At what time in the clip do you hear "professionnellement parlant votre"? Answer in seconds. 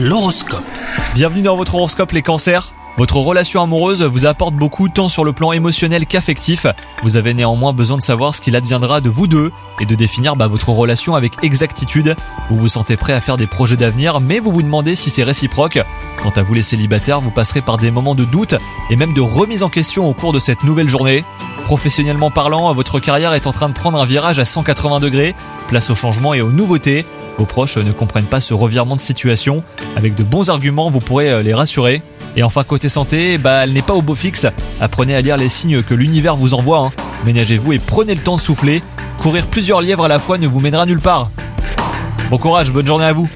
21.68-22.98